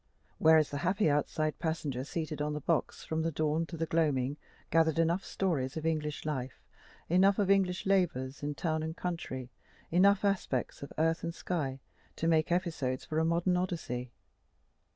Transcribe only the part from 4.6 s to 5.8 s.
gathered enough stories